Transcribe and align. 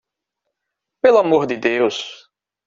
Pelo 1.01 1.19
amor 1.19 1.45
de 1.45 1.57
Deus 1.57 1.95